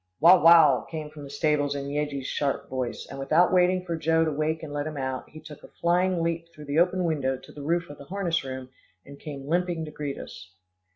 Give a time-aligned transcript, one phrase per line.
[0.19, 4.25] "Wow, wow," came from the stables in Yeggie's sharp voice, and without waiting for Joe
[4.25, 7.37] to wake and let him out, he took a flying leap through the open window
[7.37, 8.69] to the roof of the harness room,
[9.05, 10.55] and came limping to greet us.